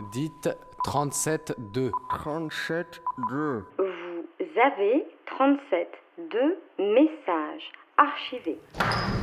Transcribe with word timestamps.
Dites 0.00 0.48
37-2. 0.84 1.90
37 2.10 3.00
2. 3.30 3.64
Vous 3.78 4.60
avez 4.60 5.06
37 5.26 5.88
de 6.18 6.58
messages 6.78 7.70
archivés. 7.96 8.58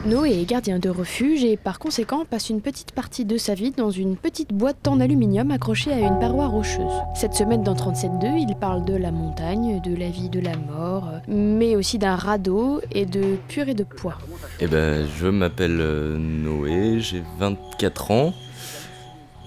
Noé 0.05 0.41
est 0.41 0.45
gardien 0.45 0.79
de 0.79 0.89
refuge 0.89 1.43
et 1.43 1.57
par 1.57 1.77
conséquent 1.77 2.23
passe 2.23 2.49
une 2.49 2.61
petite 2.61 2.93
partie 2.93 3.25
de 3.25 3.35
sa 3.35 3.53
vie 3.53 3.71
dans 3.71 3.91
une 3.91 4.15
petite 4.15 4.53
boîte 4.53 4.87
en 4.87 5.01
aluminium 5.01 5.51
accrochée 5.51 5.91
à 5.91 5.99
une 5.99 6.19
paroi 6.19 6.47
rocheuse. 6.47 7.01
Cette 7.15 7.33
semaine 7.33 7.63
dans 7.63 7.75
37.2, 7.75 8.37
il 8.37 8.55
parle 8.55 8.85
de 8.85 8.95
la 8.95 9.11
montagne, 9.11 9.81
de 9.81 9.93
la 9.93 10.09
vie, 10.09 10.29
de 10.29 10.39
la 10.39 10.55
mort, 10.55 11.09
mais 11.27 11.75
aussi 11.75 11.97
d'un 11.97 12.15
radeau 12.15 12.79
et 12.93 13.05
de 13.05 13.35
purée 13.49 13.73
de 13.73 13.83
pois. 13.83 14.17
Eh 14.61 14.67
ben, 14.67 15.05
je 15.05 15.27
m'appelle 15.27 15.81
euh, 15.81 16.17
Noé, 16.17 17.01
j'ai 17.01 17.23
24 17.39 18.11
ans. 18.11 18.33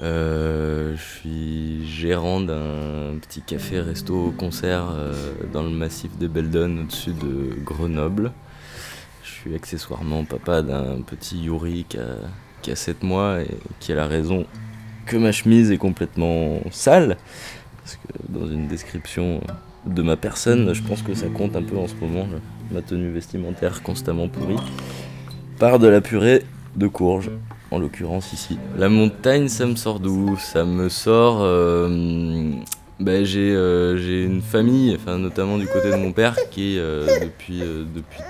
Euh, 0.03 0.54
je 0.97 1.03
suis 1.03 1.87
gérant 1.87 2.41
d'un 2.41 3.19
petit 3.21 3.41
café 3.41 3.81
resto 3.81 4.33
concert 4.37 4.91
euh, 4.91 5.13
dans 5.53 5.63
le 5.63 5.71
massif 5.71 6.17
de 6.19 6.29
Beldon 6.29 6.83
au-dessus 6.83 7.13
de 7.13 7.55
Grenoble. 7.65 8.33
Je 9.23 9.31
suis 9.31 9.55
accessoirement 9.55 10.25
papa 10.25 10.63
d'un 10.63 11.01
petit 11.03 11.39
Yuri 11.43 11.85
qui 11.89 11.99
a, 11.99 12.17
qui 12.63 12.71
a 12.71 12.77
7 12.77 13.03
mois 13.03 13.43
et 13.43 13.51
qui 13.81 13.93
a 13.93 13.97
la 13.97 14.07
raison 14.07 14.47
que 15.07 15.17
ma 15.17 15.33
chemise 15.33 15.71
est 15.71 15.79
complètement 15.79 16.61
sale. 16.71 17.17
Parce 17.83 17.97
que 17.97 18.13
dans 18.29 18.47
une 18.47 18.69
description 18.69 19.41
de 19.87 20.03
ma 20.03 20.17
personne, 20.17 20.73
je 20.73 20.83
pense 20.83 21.03
que 21.03 21.15
ça 21.15 21.27
compte 21.29 21.57
un 21.57 21.63
peu 21.63 21.77
en 21.77 21.89
ce 21.89 21.95
moment, 21.95 22.27
ma 22.71 22.83
tenue 22.83 23.11
vestimentaire 23.11 23.83
constamment 23.83 24.29
pourrie. 24.29 24.57
Par 25.59 25.79
de 25.79 25.89
la 25.89 26.01
purée 26.01 26.43
de 26.77 26.87
courge, 26.87 27.31
en 27.71 27.79
l'occurrence 27.79 28.33
ici. 28.33 28.59
La 28.77 28.89
montagne, 28.89 29.49
ça 29.49 29.67
me 29.67 29.77
sort 29.77 30.01
d'où? 30.01 30.37
Ça 30.39 30.65
me 30.65 30.89
sort. 30.89 31.39
euh, 31.43 32.51
ben, 33.01 33.25
j'ai 33.25 33.55
euh, 33.55 33.97
j'ai 33.97 34.23
une 34.23 34.43
famille, 34.43 34.95
enfin, 34.95 35.19
notamment 35.19 35.59
du 35.59 35.67
côté 35.67 35.91
de 35.91 35.97
mon 35.97 36.13
père, 36.13 36.37
qui 36.51 36.79
euh, 36.79 37.07
depuis, 37.25 37.59
depuis, 37.61 38.21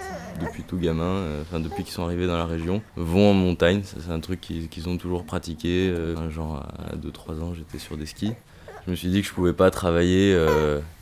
depuis 0.41 0.63
tout 0.63 0.79
gamin, 0.79 1.23
enfin 1.43 1.61
depuis 1.61 1.85
qu'ils 1.85 1.93
sont 1.93 2.05
arrivés 2.05 2.27
dans 2.27 2.39
la 2.39 2.47
région, 2.47 2.81
vont 2.97 3.31
en 3.31 3.35
montagne. 3.35 3.83
C'est 3.85 4.11
un 4.11 4.21
truc 4.21 4.41
qu'ils 4.41 4.69
qu'ils 4.69 4.89
ont 4.89 4.97
toujours 4.97 5.25
pratiqué. 5.25 5.93
genre 6.31 6.67
à 6.91 6.97
2-3 6.97 7.43
ans, 7.43 7.55
j'étais 7.55 7.79
sur 7.79 7.97
des 7.97 8.07
skis. 8.07 8.33
Je 8.87 8.91
me 8.91 8.97
suis 8.97 9.09
dit 9.09 9.23
que 9.23 9.29
je 9.29 9.33
pouvais 9.33 9.55
pas 9.55 9.71
travailler 9.71 10.37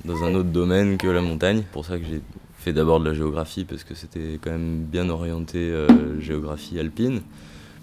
dans 0.04 0.24
un 0.24 0.34
autre 0.34 0.50
domaine 0.50 0.96
que 0.98 1.08
la 1.08 1.22
montagne. 1.22 1.58
C'est 1.58 1.72
pour 1.72 1.84
ça 1.84 1.98
que 1.98 2.04
j'ai 2.04 2.20
fait 2.58 2.72
d'abord 2.72 3.00
de 3.00 3.08
la 3.08 3.14
géographie 3.14 3.64
parce 3.64 3.82
que 3.84 3.94
c'était 3.94 4.38
quand 4.40 4.50
même 4.50 4.84
bien 4.84 5.08
orienté 5.08 5.72
géographie 6.18 6.78
alpine. 6.78 7.22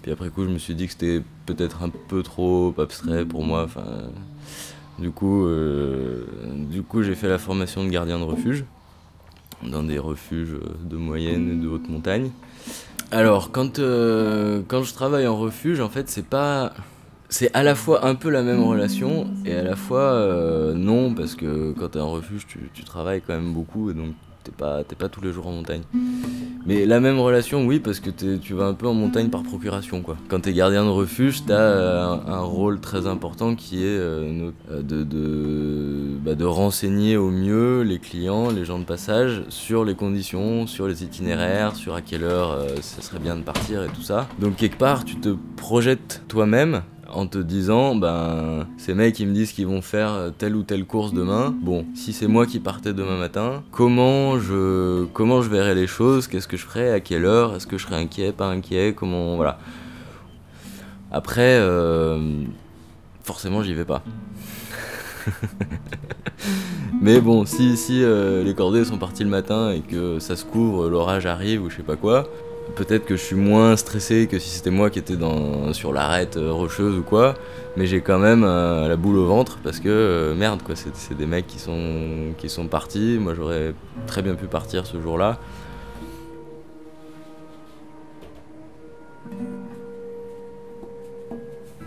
Puis 0.02 0.12
après 0.12 0.30
coup, 0.30 0.44
je 0.44 0.50
me 0.50 0.58
suis 0.58 0.74
dit 0.74 0.86
que 0.86 0.92
c'était 0.92 1.22
peut-être 1.46 1.82
un 1.82 1.90
peu 1.90 2.22
trop 2.22 2.74
abstrait 2.78 3.24
pour 3.24 3.44
moi. 3.44 3.64
Enfin, 3.64 3.84
du 4.98 5.10
coup, 5.10 5.46
euh, 5.46 6.24
coup, 6.88 7.02
j'ai 7.02 7.14
fait 7.14 7.28
la 7.28 7.38
formation 7.38 7.84
de 7.84 7.90
gardien 7.90 8.18
de 8.18 8.24
refuge 8.24 8.64
dans 9.62 9.82
des 9.82 9.98
refuges 9.98 10.56
de 10.82 10.96
moyenne 10.96 11.50
et 11.52 11.62
de 11.62 11.68
haute 11.68 11.88
montagne. 11.88 12.30
Alors, 13.10 13.50
quand, 13.50 13.78
euh, 13.78 14.62
quand 14.68 14.82
je 14.82 14.94
travaille 14.94 15.26
en 15.26 15.36
refuge, 15.36 15.80
en 15.80 15.88
fait, 15.88 16.08
c'est 16.08 16.26
pas. 16.26 16.72
C'est 17.28 17.54
à 17.54 17.62
la 17.62 17.76
fois 17.76 18.06
un 18.06 18.16
peu 18.16 18.28
la 18.28 18.42
même 18.42 18.62
relation 18.64 19.28
et 19.44 19.54
à 19.54 19.62
la 19.62 19.76
fois 19.76 20.00
euh, 20.00 20.74
non, 20.74 21.14
parce 21.14 21.36
que 21.36 21.72
quand 21.78 21.90
t'es 21.90 22.00
en 22.00 22.10
refuge, 22.10 22.44
tu, 22.48 22.84
travailles 22.84 23.22
quand 23.24 23.34
même 23.34 23.52
beaucoup 23.52 23.88
et 23.88 23.94
donc 23.94 24.14
t'es 24.42 24.50
pas, 24.50 24.82
pas 24.82 25.08
tous 25.08 25.20
les 25.20 25.32
jours 25.32 25.46
en 25.46 25.52
montagne. 25.52 25.82
Mais 26.70 26.86
la 26.86 27.00
même 27.00 27.18
relation, 27.18 27.66
oui, 27.66 27.80
parce 27.80 27.98
que 27.98 28.10
tu 28.10 28.54
vas 28.54 28.66
un 28.66 28.74
peu 28.74 28.86
en 28.86 28.94
montagne 28.94 29.28
par 29.28 29.42
procuration, 29.42 30.02
quoi. 30.02 30.16
Quand 30.28 30.38
t'es 30.38 30.52
gardien 30.52 30.84
de 30.84 30.90
refuge, 30.90 31.42
t'as 31.44 31.54
euh, 31.54 32.04
un, 32.04 32.32
un 32.32 32.40
rôle 32.42 32.78
très 32.78 33.08
important 33.08 33.56
qui 33.56 33.82
est 33.82 33.88
euh, 33.88 34.52
euh, 34.70 34.80
de, 34.80 36.16
bah, 36.24 36.36
de 36.36 36.44
renseigner 36.44 37.16
au 37.16 37.30
mieux 37.30 37.80
les 37.82 37.98
clients, 37.98 38.50
les 38.52 38.64
gens 38.64 38.78
de 38.78 38.84
passage, 38.84 39.42
sur 39.48 39.84
les 39.84 39.96
conditions, 39.96 40.68
sur 40.68 40.86
les 40.86 41.02
itinéraires, 41.02 41.74
sur 41.74 41.96
à 41.96 42.02
quelle 42.02 42.22
heure 42.22 42.64
ça 42.82 43.02
serait 43.02 43.18
bien 43.18 43.34
de 43.34 43.42
partir 43.42 43.82
et 43.82 43.88
tout 43.88 44.02
ça. 44.02 44.28
Donc 44.38 44.54
quelque 44.54 44.78
part, 44.78 45.04
tu 45.04 45.16
te 45.16 45.34
projettes 45.56 46.22
toi-même 46.28 46.82
en 47.12 47.26
te 47.26 47.38
disant, 47.38 47.94
ben, 47.94 48.66
ces 48.78 48.94
mecs 48.94 49.18
ils 49.20 49.26
me 49.26 49.34
disent 49.34 49.52
qu'ils 49.52 49.66
vont 49.66 49.82
faire 49.82 50.32
telle 50.38 50.56
ou 50.56 50.62
telle 50.62 50.84
course 50.84 51.12
demain. 51.12 51.54
Bon, 51.62 51.84
si 51.94 52.12
c'est 52.12 52.26
moi 52.26 52.46
qui 52.46 52.60
partais 52.60 52.92
demain 52.92 53.16
matin, 53.16 53.62
comment 53.72 54.38
je, 54.38 55.04
comment 55.12 55.40
verrais 55.40 55.74
les 55.74 55.86
choses? 55.86 56.26
Qu'est-ce 56.28 56.48
que 56.48 56.56
je 56.56 56.64
ferais? 56.64 56.90
À 56.90 57.00
quelle 57.00 57.24
heure? 57.24 57.54
Est-ce 57.54 57.66
que 57.66 57.78
je 57.78 57.86
serais 57.86 57.96
inquiet, 57.96 58.32
pas 58.32 58.46
inquiet? 58.46 58.94
Comment, 58.94 59.36
voilà. 59.36 59.58
Après, 61.12 61.58
euh, 61.58 62.44
forcément, 63.24 63.62
j'y 63.62 63.74
vais 63.74 63.84
pas. 63.84 64.02
Mais 67.02 67.20
bon, 67.20 67.46
si, 67.46 67.76
si 67.76 68.02
euh, 68.02 68.44
les 68.44 68.54
cordées 68.54 68.84
sont 68.84 68.98
parties 68.98 69.24
le 69.24 69.30
matin 69.30 69.72
et 69.72 69.80
que 69.80 70.18
ça 70.18 70.36
se 70.36 70.44
couvre, 70.44 70.88
l'orage 70.88 71.26
arrive 71.26 71.62
ou 71.62 71.70
je 71.70 71.76
sais 71.76 71.82
pas 71.82 71.96
quoi, 71.96 72.28
peut-être 72.74 73.04
que 73.04 73.16
je 73.16 73.22
suis 73.22 73.36
moins 73.36 73.76
stressé 73.76 74.26
que 74.26 74.38
si 74.38 74.50
c'était 74.50 74.70
moi 74.70 74.90
qui 74.90 74.98
étais 74.98 75.16
sur 75.72 75.92
l'arête 75.92 76.36
euh, 76.36 76.52
rocheuse 76.52 76.96
ou 76.96 77.02
quoi, 77.02 77.34
mais 77.76 77.86
j'ai 77.86 78.00
quand 78.00 78.18
même 78.18 78.44
euh, 78.44 78.88
la 78.88 78.96
boule 78.96 79.18
au 79.18 79.26
ventre 79.26 79.58
parce 79.62 79.80
que 79.80 79.88
euh, 79.88 80.34
merde 80.34 80.62
quoi, 80.62 80.74
c'est 80.76 81.16
des 81.16 81.26
mecs 81.26 81.46
qui 81.46 81.58
sont, 81.58 82.32
qui 82.38 82.48
sont 82.48 82.66
partis, 82.66 83.18
moi 83.20 83.34
j'aurais 83.34 83.74
très 84.06 84.22
bien 84.22 84.34
pu 84.34 84.46
partir 84.46 84.86
ce 84.86 85.00
jour-là. 85.00 85.38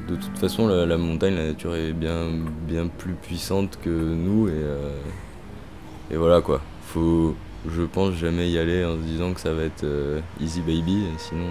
De 0.08 0.16
toute 0.16 0.38
façon, 0.38 0.68
la, 0.68 0.98
montagne, 0.98 1.34
la 1.34 1.48
nature 1.48 1.76
est 1.76 1.94
bien, 1.94 2.28
bien 2.68 2.88
plus 2.88 3.14
puissante 3.14 3.80
que 3.82 3.90
nous 3.90 4.48
et, 4.50 6.14
et 6.14 6.18
voilà 6.18 6.42
quoi. 6.42 6.62
Faut, 6.88 7.36
je 7.70 7.84
pense, 7.84 8.16
jamais 8.16 8.50
y 8.50 8.58
aller 8.58 8.84
en 8.86 8.96
se 8.98 9.02
disant 9.02 9.34
que 9.34 9.40
ça 9.40 9.54
va 9.54 9.64
être 9.64 9.84
euh, 9.84 10.20
easy 10.42 10.62
baby, 10.62 11.06
sinon 11.18 11.46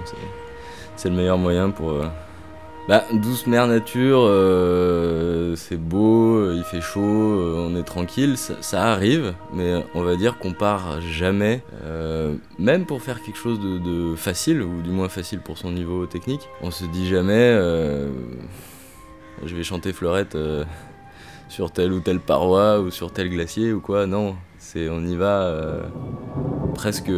c'est, 0.97 1.09
le 1.09 1.17
meilleur 1.17 1.39
moyen 1.39 1.71
pour. 1.71 1.91
euh, 1.91 2.07
Bah, 2.89 3.05
douce 3.13 3.47
mère 3.47 3.67
nature, 3.69 4.21
euh, 4.23 5.55
c'est 5.57 5.77
beau, 5.77 6.53
il 6.53 6.65
fait 6.65 6.81
chaud, 6.81 7.01
on 7.01 7.77
est 7.77 7.85
tranquille, 7.85 8.37
ça, 8.37 8.93
arrive, 8.93 9.35
mais 9.55 9.85
on 9.95 10.03
va 10.03 10.17
dire 10.17 10.39
qu'on 10.39 10.53
part 10.53 11.01
jamais, 11.01 11.63
même 12.59 12.85
pour 12.87 13.01
faire 13.01 13.23
quelque 13.23 13.39
chose 13.39 13.61
de, 13.61 14.15
facile, 14.17 14.63
ou 14.63 14.83
du 14.83 14.91
moins 14.91 15.09
facile 15.09 15.41
pour 15.41 15.59
son 15.59 15.71
niveau 15.71 16.07
technique, 16.07 16.49
on 16.61 16.71
se 16.73 16.85
dit 16.85 17.07
jamais, 17.09 17.57
je 19.45 19.55
vais 19.55 19.63
chanter 19.63 19.93
fleurette 19.93 20.37
sur 21.49 21.71
telle 21.71 21.93
ou 21.93 22.01
telle 22.01 22.21
paroi, 22.21 22.81
ou 22.81 22.91
sur 22.91 23.13
tel 23.13 23.31
glacier, 23.31 23.73
ou 23.73 23.81
quoi, 23.81 24.07
non, 24.07 24.35
c'est 24.63 24.89
on 24.89 25.05
y 25.05 25.17
va 25.17 25.43
euh, 25.43 25.83
presque 26.75 27.11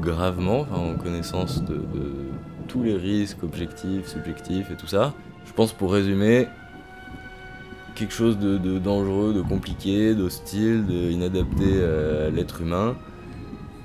gravement, 0.00 0.66
en 0.72 0.94
connaissance 0.96 1.62
de, 1.62 1.80
tous 2.66 2.82
les 2.82 2.96
risques 2.96 3.44
objectifs, 3.44 4.08
subjectifs 4.08 4.70
et 4.72 4.74
tout 4.74 4.88
ça. 4.88 5.14
Je 5.46 5.52
pense 5.52 5.72
pour 5.72 5.92
résumer, 5.92 6.48
quelque 7.94 8.12
chose 8.12 8.36
de, 8.38 8.78
dangereux, 8.78 9.32
de 9.32 9.42
compliqué, 9.42 10.14
d'hostile, 10.16 10.84
d'inadapté 10.84 11.82
à 11.84 12.30
l'être 12.30 12.60
humain. 12.60 12.96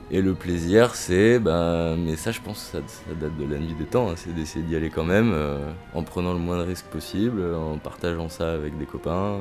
Et 0.10 0.22
le 0.22 0.34
plaisir, 0.34 0.96
c'est, 0.96 1.40
ben, 1.40 1.96
mais 1.96 2.16
ça 2.18 2.32
je 2.32 2.42
pense 2.42 2.58
ça, 2.58 2.80
date 3.22 3.38
de 3.38 3.46
la 3.46 3.60
nuit 3.60 3.76
des 3.78 3.86
temps, 3.86 4.10
hein, 4.10 4.16
c'est 4.18 4.34
d'essayer 4.34 4.66
d'y 4.66 4.76
aller 4.76 4.90
quand 4.90 5.06
même, 5.06 5.32
euh, 5.34 5.72
en 5.94 6.04
prenant 6.04 6.34
le 6.34 6.40
moins 6.40 6.58
de 6.58 6.64
risques 6.64 6.88
possible, 6.88 7.42
en 7.56 7.78
partageant 7.78 8.28
ça 8.28 8.52
avec 8.52 8.78
des 8.78 8.86
copains. 8.86 9.38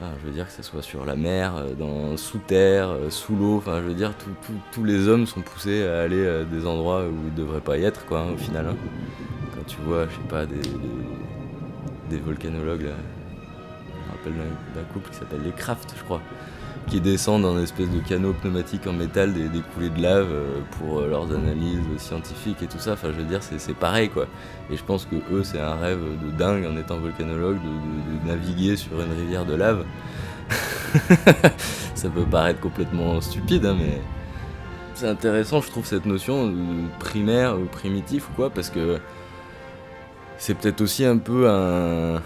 Je 0.00 0.26
veux 0.26 0.32
dire 0.32 0.46
que 0.46 0.52
ce 0.52 0.62
soit 0.62 0.82
sur 0.82 1.04
la 1.06 1.16
mer, 1.16 1.56
euh, 1.56 1.72
dans, 1.74 2.16
sous 2.16 2.38
terre, 2.38 2.90
euh, 2.90 3.10
sous 3.10 3.34
l'eau, 3.34 3.56
enfin 3.56 3.80
je 3.82 3.88
veux 3.88 3.94
dire 3.94 4.12
tout- 4.16 4.52
tous 4.72 4.84
les 4.84 5.08
hommes 5.08 5.26
sont 5.26 5.40
poussés 5.40 5.86
à 5.86 6.00
aller 6.00 6.26
à 6.26 6.44
des 6.44 6.66
endroits 6.66 7.04
où 7.06 7.14
ils 7.28 7.34
devraient 7.34 7.60
pas 7.60 7.78
y 7.78 7.84
être 7.84 8.04
quoi 8.06 8.20
hein, 8.20 8.32
au 8.34 8.36
final. 8.36 8.66
hein. 8.70 8.76
Quand 9.54 9.64
tu 9.66 9.78
vois, 9.86 10.06
je 10.06 10.14
sais 10.14 10.28
pas, 10.28 10.44
des, 10.46 12.18
volcanologues 12.18 12.82
là, 12.82 12.92
je 13.88 13.92
me 13.94 14.10
rappelle 14.10 14.46
d'un 14.74 14.82
couple 14.92 15.10
qui 15.10 15.16
s'appelle 15.16 15.42
les 15.44 15.52
Kraft 15.52 15.94
je 15.96 16.02
crois, 16.04 16.20
qui 16.86 17.00
descendent 17.00 17.44
une 17.44 17.62
espèce 17.62 17.90
de 17.90 17.98
canot 18.00 18.32
pneumatique 18.32 18.86
en 18.86 18.92
métal 18.92 19.32
des, 19.32 19.48
coulées 19.74 19.90
de 19.90 20.00
lave 20.00 20.28
euh, 20.30 20.60
pour 20.78 21.00
euh, 21.00 21.08
leurs 21.08 21.32
analyses 21.34 21.80
scientifiques 21.98 22.62
et 22.62 22.66
tout 22.66 22.78
ça, 22.78 22.92
enfin 22.92 23.08
je 23.12 23.18
veux 23.20 23.24
dire 23.24 23.40
c'est 23.42 23.74
pareil 23.74 24.08
quoi. 24.08 24.26
Et 24.70 24.76
je 24.76 24.84
pense 24.84 25.04
que 25.04 25.16
eux 25.32 25.42
c'est 25.42 25.60
un 25.60 25.74
rêve 25.74 26.00
de 26.24 26.30
dingue 26.36 26.64
en 26.66 26.76
étant 26.76 26.98
volcanologue 26.98 27.56
de, 27.56 28.28
naviguer 28.28 28.76
sur 28.76 29.00
une 29.00 29.12
rivière 29.12 29.44
de 29.44 29.54
lave. 29.54 29.84
ça 31.94 32.08
peut 32.08 32.24
paraître 32.24 32.60
complètement 32.60 33.20
stupide 33.20 33.66
hein, 33.66 33.76
mais 33.76 34.00
c'est 34.94 35.08
intéressant 35.08 35.60
je 35.60 35.68
trouve 35.68 35.84
cette 35.84 36.06
notion 36.06 36.54
primaire 37.00 37.58
ou 37.58 37.64
primitif 37.64 38.28
ou 38.30 38.32
quoi 38.34 38.48
parce 38.48 38.70
que 38.70 39.00
c'est 40.38 40.54
peut-être 40.54 40.82
aussi 40.82 41.04
un 41.04 41.18
peu 41.18 41.48
un, 41.48 42.22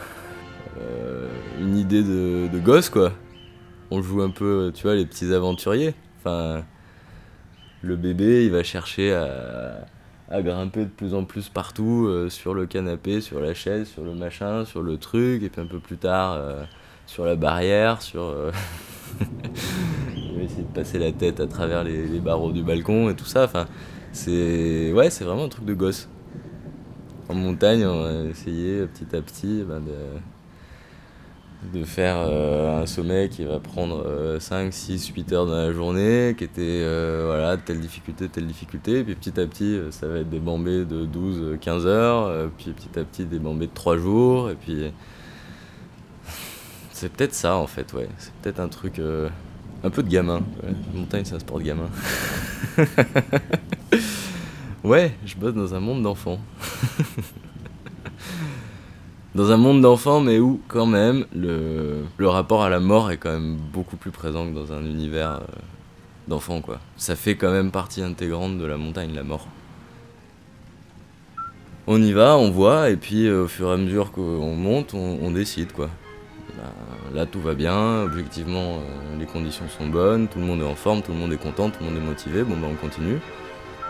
euh, 0.79 1.29
une 1.61 1.79
idée 1.79 2.03
de 2.03 2.59
gosse 2.59 2.91
quoi. 2.91 3.13
On 3.91 4.03
joue 4.03 4.23
un 4.23 4.31
peu, 4.31 4.71
tu 4.75 4.85
vois, 4.85 4.95
les 4.95 5.05
petits 5.05 5.33
aventuriers. 5.33 5.95
Enfin, 6.19 6.65
le 7.83 7.97
bébé, 7.97 8.45
il 8.45 8.51
va 8.51 8.63
chercher 8.63 9.13
à, 9.15 10.43
grimper 10.43 10.85
de 10.85 10.91
plus 10.91 11.15
en 11.15 11.25
plus 11.25 11.49
partout, 11.49 12.07
euh, 12.07 12.29
sur 12.29 12.55
le 12.55 12.67
canapé, 12.67 13.21
sur 13.21 13.41
la 13.41 13.53
chaise, 13.53 13.89
sur 13.89 14.05
le 14.05 14.15
machin, 14.15 14.65
sur 14.65 14.83
le 14.83 14.97
truc, 14.97 15.43
et 15.43 15.49
puis 15.49 15.61
un 15.61 15.67
peu 15.67 15.81
plus 15.81 15.97
tard 15.97 16.35
euh, 16.35 16.63
sur 17.07 17.25
la 17.25 17.35
barrière, 17.35 18.01
sur... 18.01 18.23
euh, 18.23 18.53
il 20.17 20.37
va 20.37 20.43
essayer 20.43 20.63
de 20.63 20.73
passer 20.73 20.99
la 20.99 21.11
tête 21.11 21.41
à 21.41 21.49
travers 21.49 21.83
les, 21.83 22.21
barreaux 22.21 22.53
du 22.53 22.63
balcon 22.63 23.11
et 23.11 23.17
tout 23.17 23.25
ça. 23.25 23.51
C'est... 24.13 24.93
Ouais, 24.93 25.11
c'est 25.11 25.25
vraiment 25.25 25.45
un 25.45 25.49
truc 25.49 25.65
de 25.65 25.75
gosse. 25.75 26.09
En 27.29 27.35
montagne, 27.35 27.85
on 27.85 28.05
a 28.05 28.25
essayé 28.29 28.87
petit 28.87 29.17
à 29.17 29.23
petit 29.23 29.65
ben, 29.67 29.81
de, 29.81 29.93
de 31.63 31.85
faire 31.85 32.17
euh, 32.19 32.83
un 32.83 32.87
sommet 32.87 33.29
qui 33.29 33.45
va 33.45 33.61
prendre 33.61 34.03
euh, 34.07 34.41
5, 34.41 34.73
6, 34.73 35.09
8 35.09 35.33
heures 35.33 35.47
dans 35.47 35.57
la 35.57 35.73
journée, 35.73 36.35
qui 36.37 36.45
était 36.45 36.63
euh, 36.63 37.25
voilà, 37.27 37.57
telle 37.59 37.81
difficulté, 37.81 38.29
telle 38.29 38.47
difficulté. 38.47 39.01
Et 39.01 39.05
puis 39.05 39.15
petit 39.15 39.39
à 39.39 39.47
petit, 39.47 39.77
euh, 39.77 39.91
ça 39.91 40.07
va 40.07 40.19
être 40.19 40.31
des 40.31 40.39
bambées 40.39 40.85
de 40.85 41.05
12, 41.05 41.59
15 41.61 41.87
heures, 41.87 42.51
puis 42.57 42.73
petit 42.73 42.99
à 42.99 43.05
petit 43.05 43.25
des 43.25 43.39
bambées 43.39 43.67
de 43.67 43.75
3 43.75 43.99
jours. 43.99 44.51
Et 44.51 44.55
puis 44.55 44.91
c'est 46.93 47.13
peut-être 47.13 47.35
ça 47.35 47.57
en 47.57 47.67
fait, 47.67 47.93
ouais. 47.93 48.09
C'est 48.19 48.33
peut-être 48.35 48.61
un 48.61 48.69
truc 48.69 49.01
un 49.85 49.91
peu 49.91 50.03
de 50.03 50.09
gamin. 50.09 50.43
ouais. 50.63 50.75
Montagne, 50.95 51.25
c'est 51.25 51.35
un 51.35 51.41
sport 51.41 51.59
de 51.59 51.65
gamin. 51.65 51.91
ouais, 54.85 55.13
je 55.27 55.37
bosse 55.37 55.55
dans 55.55 55.75
un 55.75 55.81
monde 55.81 56.03
d'enfants. 56.03 56.41
dans 59.35 59.53
un 59.53 59.57
monde 59.57 59.81
d'enfants, 59.81 60.21
mais 60.21 60.39
où 60.39 60.61
quand 60.69 60.87
même 60.87 61.25
le, 61.35 62.05
le 62.17 62.29
rapport 62.29 62.63
à 62.63 62.69
la 62.69 62.81
mort 62.81 63.11
est 63.11 63.17
quand 63.17 63.33
même 63.33 63.57
beaucoup 63.57 63.97
plus 63.97 64.11
présent 64.11 64.47
que 64.47 64.55
dans 64.55 64.73
un 64.73 64.85
univers 64.85 65.41
euh, 65.43 65.47
d'enfants, 66.29 66.61
quoi. 66.61 66.81
Ça 66.97 67.15
fait 67.17 67.37
quand 67.37 67.53
même 67.53 67.71
partie 67.71 68.03
intégrante 68.03 68.59
de 68.59 68.65
la 68.65 68.77
montagne, 68.77 69.15
la 69.15 69.23
mort. 69.23 69.47
On 71.87 72.01
y 72.03 72.13
va, 72.13 72.37
on 72.37 72.51
voit, 72.51 72.91
et 72.91 72.97
puis 72.97 73.27
euh, 73.27 73.45
au 73.45 73.49
fur 73.49 73.71
et 73.71 73.75
à 73.75 73.77
mesure 73.77 74.11
qu'on 74.13 74.55
monte, 74.55 74.95
on, 74.95 75.31
décide, 75.31 75.73
quoi. 75.73 75.91
Bah, 76.57 76.73
là, 77.15 77.27
tout 77.27 77.41
va 77.41 77.55
bien, 77.55 78.03
objectivement, 78.03 78.75
euh, 78.75 79.19
les 79.19 79.27
conditions 79.27 79.69
sont 79.69 79.89
bonnes, 79.89 80.27
tout 80.27 80.41
le 80.41 80.45
monde 80.45 80.61
est 80.61 80.67
en 80.67 80.75
forme, 80.75 81.03
tout 81.03 81.13
le 81.13 81.19
monde 81.19 81.33
est 81.33 81.43
content, 81.43 81.71
tout 81.71 81.79
le 81.81 81.91
monde 81.91 81.97
est 81.97 82.07
motivé, 82.07 82.43
bon, 82.43 82.57
bah 82.57 82.67
on 82.71 82.75
continue. 82.75 83.21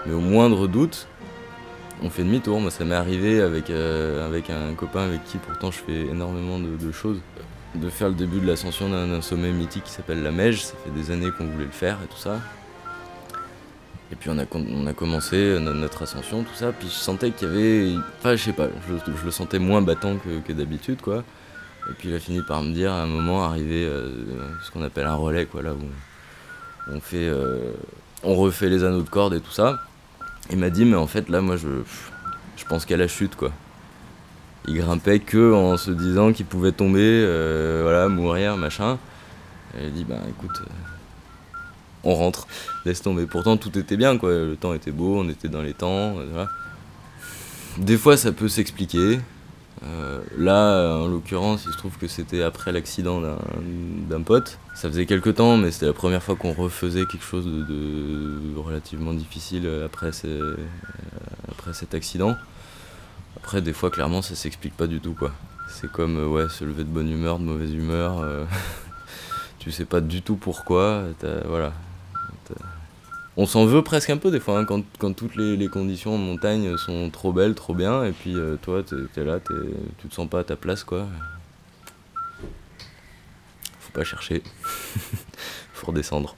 Mais 0.07 0.15
au 0.15 0.21
moindre 0.21 0.67
doute, 0.67 1.09
on 2.03 2.11
fait 2.11 2.23
demi-tour. 2.23 2.61
Moi, 2.61 2.71
ça 2.71 2.85
m'est 2.85 2.95
arrivé 2.95 3.41
avec, 3.41 3.71
euh, 3.71 4.27
avec 4.27 4.51
un 4.51 4.75
copain 4.75 5.03
avec 5.03 5.25
qui 5.25 5.39
pourtant 5.39 5.71
je 5.71 5.79
fais 5.79 6.07
énormément 6.07 6.59
de, 6.59 6.93
choses. 6.93 7.21
De 7.75 7.89
faire 7.89 8.09
le 8.09 8.15
début 8.15 8.41
de 8.41 8.47
l'ascension 8.47 8.89
d'un 8.89 9.21
sommet 9.21 9.53
mythique 9.53 9.85
qui 9.85 9.93
s'appelle 9.93 10.23
la 10.23 10.33
Meige. 10.33 10.65
Ça 10.65 10.75
fait 10.85 10.91
des 10.91 11.11
années 11.11 11.31
qu'on 11.37 11.47
voulait 11.47 11.65
le 11.65 11.71
faire 11.71 11.99
et 12.05 12.07
tout 12.07 12.19
ça. 12.19 12.41
Et 14.13 14.17
puis 14.17 14.29
on 14.29 14.39
a, 14.39 14.93
commencé 14.93 15.37
euh, 15.37 15.61
no- 15.61 15.73
notre 15.73 16.03
ascension, 16.03 16.43
tout 16.43 16.55
ça. 16.55 16.73
Puis 16.73 16.89
je 16.89 16.95
sentais 16.95 17.31
qu'il 17.31 17.49
y 17.49 17.51
avait. 17.51 17.95
Enfin, 18.19 18.35
je 18.35 18.43
sais 18.43 18.53
pas, 18.53 18.67
je, 18.89 19.25
le 19.25 19.31
sentais 19.31 19.61
moins 19.61 19.83
battant 19.83 20.17
que, 20.17 20.53
d'habitude, 20.53 21.01
quoi. 21.01 21.23
Et 21.89 21.93
puis 21.95 22.09
il 22.09 22.15
a 22.15 22.19
fini 22.19 22.43
par 22.43 22.63
me 22.63 22.73
dire 22.73 22.93
à 22.93 23.03
un 23.03 23.07
moment, 23.07 23.45
arrivé 23.45 23.85
euh, 23.85 24.11
ce 24.65 24.71
qu'on 24.71 24.83
appelle 24.83 25.07
un 25.07 25.15
relais, 25.15 25.47
quoi, 25.47 25.63
là 25.63 25.73
où 25.73 25.79
on 26.93 27.01
on 28.23 28.35
refait 28.35 28.69
les 28.69 28.85
anneaux 28.85 29.03
de 29.03 29.09
corde 29.09 29.35
et 29.35 29.41
tout 29.41 29.51
ça. 29.51 29.79
Il 30.51 30.59
m'a 30.59 30.71
dit, 30.71 30.85
mais 30.85 30.97
en 30.97 31.07
fait, 31.07 31.29
là, 31.29 31.41
moi, 31.41 31.57
je, 31.57 31.69
je 32.57 32.65
pense 32.65 32.85
qu'à 32.85 32.97
la 32.97 33.09
chute, 33.09 33.37
quoi. 33.37 33.53
Il 34.69 34.77
grimpait 34.77 35.21
que 35.21 35.55
en 35.55 35.77
se 35.77 35.91
disant 35.91 36.33
qu'il 36.33 36.47
pouvait 36.47 36.73
tomber, 36.73 37.01
euh, 37.01 37.81
voilà, 37.83 38.09
mourir, 38.09 38.57
machin. 38.57 38.99
Et 39.79 39.87
il 39.87 39.93
dit, 39.93 40.05
bah 40.05 40.19
écoute, 40.29 40.61
euh, 40.61 40.71
on 42.05 42.15
rentre, 42.15 42.47
laisse 42.85 43.01
tomber. 43.01 43.27
Pourtant, 43.27 43.57
tout 43.57 43.79
était 43.79 43.97
bien, 43.97 44.19
quoi. 44.19 44.31
Le 44.31 44.57
temps 44.57 44.75
était 44.75 44.91
beau, 44.91 45.21
on 45.21 45.29
était 45.29 45.49
dans 45.49 45.63
les 45.63 45.73
temps, 45.73 46.19
euh, 46.19 46.27
voilà. 46.33 46.49
Des 47.79 47.97
fois, 47.97 48.17
ça 48.17 48.33
peut 48.33 48.49
s'expliquer. 48.49 49.21
Euh, 49.83 50.21
là, 50.37 50.99
en 50.99 51.07
l'occurrence, 51.09 51.65
il 51.67 51.73
se 51.73 51.79
trouve 51.79 51.97
que 51.97 52.07
c'était 52.07 52.43
après 52.43 52.71
l'accident 52.73 53.21
d'un- 53.21 54.23
pote. 54.23 54.59
Ça 54.75 54.89
faisait 54.89 55.07
quelques 55.07 55.37
temps, 55.37 55.57
mais 55.57 55.71
c'était 55.71 55.87
la 55.87 55.93
première 55.95 56.23
fois 56.23 56.37
qu'on 56.37 56.53
refaisait 56.53 57.07
quelque 57.07 57.25
chose 57.25 57.47
de, 57.47 58.59
relativement 58.59 59.15
difficile 59.15 59.63
euh, 59.67 59.87
après 59.87 60.13
cet 61.73 61.95
accident. 61.95 62.37
Après, 63.37 63.63
des 63.63 63.73
fois, 63.73 63.91
clairement, 63.91 64.21
ça 64.21 64.35
s'explique 64.35 64.77
pas 64.77 64.87
du 64.87 65.01
tout, 65.01 65.15
quoi. 65.15 65.33
C'est 65.69 65.91
comme, 65.91 66.19
euh, 66.19 66.27
ouais, 66.27 66.49
se 66.51 66.65
lever 66.65 66.85
de 66.85 66.91
bonne 66.91 67.11
humeur, 67.11 67.39
de 67.39 67.45
mauvaise 67.45 67.73
humeur. 67.73 68.23
tu 69.59 69.71
sais 69.73 69.87
pas 69.87 70.01
du 70.01 70.21
tout 70.21 70.37
pourquoi. 70.37 71.05
Voilà. 71.47 71.73
On 73.37 73.47
s'en 73.47 73.65
veut 73.65 73.83
presque 73.83 74.11
un 74.11 74.17
peu 74.17 74.31
des 74.31 74.41
fois, 74.41 74.59
hein, 74.59 74.65
quand, 74.65 75.13
toutes 75.13 75.37
les, 75.37 75.69
conditions 75.69 76.15
en 76.15 76.19
montagne 76.19 76.77
sont 76.77 77.11
trop 77.11 77.33
belles, 77.33 77.55
trop 77.55 77.75
bien, 77.75 78.05
et 78.05 78.13
puis 78.13 78.35
euh, 78.35 78.57
toi, 78.61 78.83
t'es 78.83 79.21
es 79.21 79.25
là, 79.25 79.39
tu 79.99 80.09
te 80.09 80.15
sens 80.15 80.29
pas 80.29 80.41
à 80.41 80.45
ta 80.45 80.57
place, 80.57 80.83
quoi. 80.83 81.07
Faut 83.79 83.93
pas 83.93 84.03
chercher. 84.03 84.43
faut 85.73 85.87
redescendre. 85.87 86.35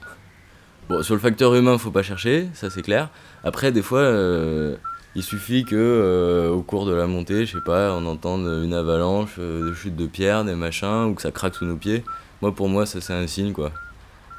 Bon, 0.88 1.02
sur 1.02 1.14
le 1.14 1.20
facteur 1.20 1.54
humain, 1.54 1.78
faut 1.78 1.90
pas 1.90 2.02
chercher, 2.02 2.48
ça 2.52 2.68
c'est 2.68 2.82
clair. 2.82 3.08
Après, 3.42 3.72
des 3.72 3.82
fois, 3.82 4.00
euh, 4.00 4.76
il 5.14 5.22
suffit 5.22 5.64
que 5.64 5.76
euh, 5.76 6.50
au 6.50 6.62
cours 6.62 6.84
de 6.84 6.92
la 6.92 7.06
montée, 7.06 7.46
je 7.46 7.56
sais 7.56 7.64
pas, 7.64 7.94
on 7.94 8.04
entende 8.04 8.46
une 8.64 8.74
avalanche, 8.74 9.38
des 9.38 9.74
chutes 9.74 9.96
de 9.96 10.06
pierres, 10.06 10.44
des 10.44 10.54
machins, 10.54 11.06
ou 11.06 11.14
que 11.14 11.22
ça 11.22 11.30
craque 11.30 11.54
sous 11.54 11.64
nos 11.64 11.76
pieds. 11.76 12.04
Moi, 12.42 12.54
pour 12.54 12.68
moi, 12.68 12.84
ça 12.84 13.00
c'est 13.00 13.14
un 13.14 13.26
signe, 13.26 13.52
quoi. 13.52 13.72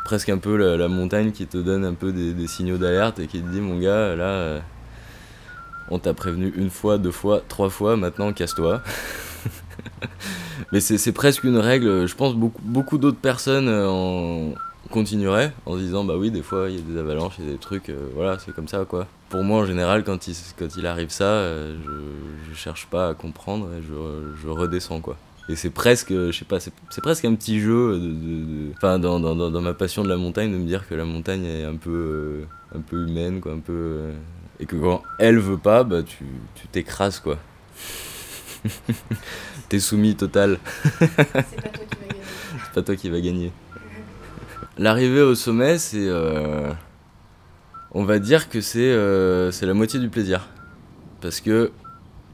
Presque 0.06 0.30
un 0.30 0.38
peu 0.38 0.56
la, 0.76 0.88
montagne 0.88 1.32
qui 1.32 1.46
te 1.48 1.58
donne 1.58 1.86
un 1.86 1.94
peu 1.94 2.12
des, 2.12 2.48
signaux 2.48 2.78
d'alerte 2.78 3.20
et 3.20 3.28
qui 3.28 3.42
te 3.42 3.48
dit, 3.50 3.62
mon 3.62 3.80
gars, 3.80 4.16
là, 4.16 4.26
euh, 4.26 4.60
on 5.90 6.00
t'a 6.00 6.14
prévenu 6.14 6.54
une 6.56 6.70
fois, 6.70 6.98
deux 6.98 7.12
fois, 7.12 7.42
trois 7.48 7.70
fois, 7.70 7.96
maintenant 7.96 8.34
casse-toi. 8.34 8.82
Mais 10.72 10.80
c'est 10.80 11.12
presque 11.12 11.44
une 11.44 11.58
règle, 11.58 12.06
je 12.08 12.16
pense 12.16 12.36
beaucoup, 12.36 12.62
beaucoup 12.64 12.98
d'autres 12.98 13.18
personnes 13.18 13.68
euh, 13.68 13.88
en 13.88 14.54
continueraient 14.92 15.54
en 15.66 15.76
se 15.76 15.80
disant 15.80 16.04
bah 16.04 16.14
oui 16.18 16.30
des 16.30 16.44
fois 16.44 16.70
il 16.70 16.76
y 16.76 16.78
a 16.78 16.82
des 16.82 17.00
avalanches, 17.00 17.34
il 17.40 17.46
y 17.46 17.50
a 17.50 17.52
des 17.54 17.58
trucs, 17.58 17.90
euh, 17.90 18.10
voilà 18.14 18.38
c'est 18.38 18.54
comme 18.54 18.68
ça 18.68 18.86
quoi. 18.86 19.08
Pour 19.30 19.44
moi 19.44 19.62
en 19.62 19.66
général 19.66 20.04
quand 20.04 20.28
il, 20.28 20.86
arrive 20.86 21.10
ça, 21.10 21.48
je, 21.48 22.54
cherche 22.54 22.86
pas 22.88 23.10
à 23.10 23.14
comprendre 23.16 23.70
et 23.74 23.82
je 23.82 24.48
redescends 24.48 25.00
quoi. 25.00 25.18
Et 25.50 25.56
c'est 25.58 25.72
presque, 25.72 26.12
euh, 26.12 26.32
je 26.32 26.40
sais 26.40 26.46
pas, 26.46 26.60
c'est 26.62 27.02
presque 27.02 27.26
un 27.26 27.36
petit 27.36 27.60
jeu 27.60 28.00
de, 28.00 28.08
de- 28.08 28.12
de- 28.12 28.72
enfin 28.78 28.98
dans, 28.98 29.20
dans, 29.20 29.36
dans, 29.36 29.62
ma 29.62 29.74
passion 29.74 30.02
de 30.04 30.08
la 30.10 30.16
montagne 30.16 30.52
de 30.52 30.58
me 30.58 30.66
dire 30.66 30.88
que 30.88 30.96
la 30.96 31.04
montagne 31.04 31.44
est 31.44 31.66
un 31.66 31.76
peu, 31.76 31.90
euh, 31.92 32.78
un 32.78 32.80
peu 32.80 33.06
humaine 33.06 33.42
quoi, 33.42 33.52
un 33.52 33.60
peu 33.60 33.74
euh, 33.74 34.14
et 34.62 34.66
que 34.66 34.78
quand 34.78 35.04
elle 35.20 35.40
veut 35.40 35.58
pas, 35.58 35.84
bah 35.84 36.02
tu 36.04 36.26
tu 36.56 36.68
t'écrases 36.68 37.20
quoi. 37.20 37.38
T'es 39.70 39.80
soumis 39.80 40.16
total. 40.16 40.60
C'est 41.02 42.74
pas 42.74 42.82
toi 42.82 42.96
qui 42.96 43.10
va 43.10 43.20
gagner. 43.20 43.52
L'arrivée 44.78 45.22
au 45.22 45.36
sommet, 45.36 45.78
c'est. 45.78 46.08
euh, 46.08 46.72
on 47.92 48.06
va 48.06 48.20
dire 48.20 48.50
que 48.50 48.62
c'est 48.62 48.92
c'est 49.52 49.66
la 49.66 49.74
moitié 49.74 50.00
du 50.00 50.10
plaisir. 50.10 50.48
Parce 51.22 51.42
que 51.42 51.72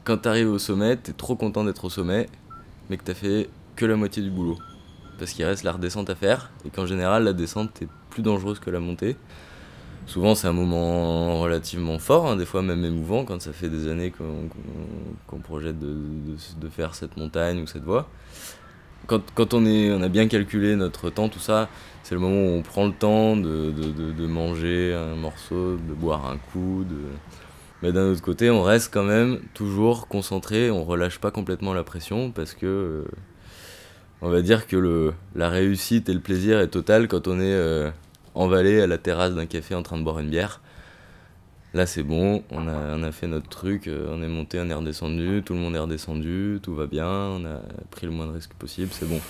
quand 0.04 0.18
t'arrives 0.18 0.50
au 0.50 0.58
sommet, 0.58 0.96
t'es 0.96 1.12
trop 1.12 1.36
content 1.36 1.64
d'être 1.64 1.84
au 1.84 1.90
sommet, 1.90 2.28
mais 2.90 2.96
que 2.96 3.04
t'as 3.04 3.14
fait 3.14 3.48
que 3.76 3.86
la 3.86 3.96
moitié 3.96 4.22
du 4.22 4.30
boulot. 4.30 4.58
Parce 5.18 5.32
qu'il 5.32 5.44
reste 5.44 5.62
la 5.62 5.72
redescente 5.72 6.10
à 6.10 6.14
faire, 6.14 6.50
et 6.66 6.70
qu'en 6.70 6.86
général, 6.86 7.24
la 7.24 7.32
descente 7.32 7.80
est 7.80 7.88
plus 8.10 8.22
dangereuse 8.22 8.58
que 8.58 8.68
la 8.68 8.80
montée. 8.80 9.16
Souvent, 10.06 10.34
c'est 10.34 10.48
un 10.48 10.52
moment 10.52 11.40
relativement 11.40 11.98
fort, 11.98 12.26
hein, 12.26 12.36
des 12.36 12.46
fois 12.46 12.62
même 12.62 12.84
émouvant, 12.84 13.24
quand 13.24 13.40
ça 13.40 13.52
fait 13.52 13.68
des 13.68 13.88
années 13.88 14.12
qu'on 15.28 15.38
projette 15.38 15.78
de, 15.78 16.68
faire 16.68 16.94
cette 16.94 17.16
montagne 17.16 17.62
ou 17.62 17.66
cette 17.66 17.84
voie. 17.84 18.08
Quand, 19.06 19.22
quand 19.34 19.54
on, 19.54 19.64
est, 19.64 19.92
on 19.92 20.02
a 20.02 20.08
bien 20.08 20.26
calculé 20.26 20.74
notre 20.74 21.10
temps, 21.10 21.28
tout 21.28 21.38
ça, 21.38 21.68
c'est 22.02 22.14
le 22.14 22.20
moment 22.20 22.54
où 22.54 22.58
on 22.58 22.62
prend 22.62 22.86
le 22.86 22.92
temps 22.92 23.36
de- 23.36 23.70
de 23.70 24.26
manger 24.26 24.94
un 24.94 25.14
morceau, 25.14 25.76
de 25.76 25.94
boire 25.94 26.26
un 26.26 26.38
coup. 26.38 26.84
De... 26.88 26.96
Mais 27.82 27.92
d'un 27.92 28.10
autre 28.10 28.22
côté, 28.22 28.50
on 28.50 28.62
reste 28.62 28.92
quand 28.92 29.04
même 29.04 29.40
toujours 29.54 30.06
concentré, 30.06 30.70
on 30.70 30.84
relâche 30.84 31.18
pas 31.18 31.30
complètement 31.30 31.72
la 31.72 31.82
pression 31.82 32.30
parce 32.30 32.54
que 32.54 32.66
euh, 32.66 33.04
on 34.20 34.28
va 34.28 34.42
dire 34.42 34.66
que 34.66 34.76
le, 34.76 35.14
la 35.34 35.48
réussite 35.48 36.08
et 36.08 36.14
le 36.14 36.20
plaisir 36.20 36.60
est 36.60 36.68
total 36.68 37.08
quand 37.08 37.26
on 37.26 37.40
est 37.40 37.54
euh, 37.54 37.90
en 38.34 38.48
vallée 38.48 38.80
à 38.80 38.86
la 38.86 38.98
terrasse 38.98 39.34
d'un 39.34 39.46
café 39.46 39.74
en 39.74 39.82
train 39.82 39.98
de 39.98 40.04
boire 40.04 40.18
une 40.18 40.28
bière. 40.28 40.60
Là 41.72 41.86
c'est 41.86 42.02
bon, 42.02 42.42
on 42.50 42.66
a, 42.66 42.96
on 42.96 43.02
a 43.04 43.12
fait 43.12 43.28
notre 43.28 43.48
truc, 43.48 43.86
euh, 43.86 44.08
on 44.10 44.22
est 44.22 44.28
monté, 44.28 44.58
on 44.60 44.68
est 44.68 44.74
redescendu, 44.74 45.42
tout 45.44 45.54
le 45.54 45.60
monde 45.60 45.76
est 45.76 45.78
redescendu, 45.78 46.58
tout 46.60 46.74
va 46.74 46.86
bien, 46.86 47.06
on 47.08 47.44
a 47.44 47.60
pris 47.92 48.06
le 48.06 48.12
moins 48.12 48.26
de 48.26 48.32
risques 48.32 48.54
possible, 48.54 48.90
c'est 48.92 49.08
bon. 49.08 49.20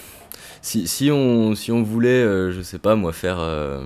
Si, 0.63 0.89
si, 0.89 1.11
on, 1.11 1.55
si 1.55 1.71
on 1.71 1.83
voulait, 1.83 2.23
euh, 2.23 2.51
je 2.51 2.63
sais 2.63 2.79
pas 2.79 2.97
moi, 2.97 3.13
faire 3.13 3.39
euh, 3.41 3.85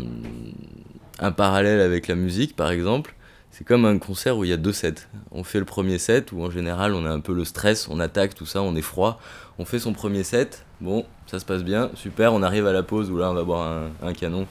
un 1.19 1.33
parallèle 1.33 1.81
avec 1.81 2.07
la 2.07 2.15
musique 2.15 2.55
par 2.55 2.71
exemple, 2.71 3.17
c'est 3.57 3.63
comme 3.63 3.85
un 3.85 3.99
concert 3.99 4.37
où 4.37 4.43
il 4.43 4.51
y 4.51 4.53
a 4.53 4.57
deux 4.57 4.73
sets. 4.73 5.07
On 5.31 5.45
fait 5.45 5.61
le 5.61 5.65
premier 5.65 5.99
set 5.99 6.33
où 6.33 6.43
en 6.43 6.51
général 6.51 6.93
on 6.93 7.07
a 7.07 7.11
un 7.11 7.21
peu 7.21 7.33
le 7.33 7.45
stress, 7.45 7.87
on 7.89 8.01
attaque, 8.01 8.35
tout 8.35 8.47
ça, 8.47 8.61
on 8.63 8.75
est 8.75 8.83
froid. 8.83 9.21
On 9.61 9.65
fait 9.65 9.79
son 9.79 9.93
premier 9.93 10.25
set, 10.25 10.67
bon, 10.81 11.07
ça 11.29 11.39
se 11.39 11.45
passe 11.45 11.63
bien, 11.63 11.89
super, 11.95 12.35
on 12.35 12.43
arrive 12.43 12.67
à 12.67 12.73
la 12.73 12.83
pause 12.83 13.13
où 13.13 13.17
là 13.17 13.31
on 13.31 13.35
va 13.35 13.45
boire 13.45 13.85
un, 14.03 14.13
canon. 14.13 14.49